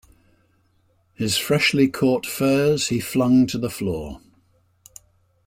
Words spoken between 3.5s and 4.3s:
the floor.